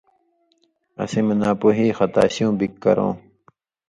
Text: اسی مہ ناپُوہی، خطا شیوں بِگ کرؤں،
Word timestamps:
اسی 1.03 1.19
مہ 1.27 1.33
ناپُوہی، 1.39 1.87
خطا 1.97 2.23
شیوں 2.33 2.53
بِگ 2.59 2.73
کرؤں، 2.83 3.13